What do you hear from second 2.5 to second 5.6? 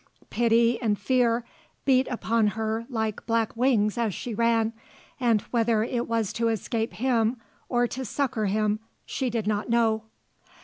her like black wings as she ran, and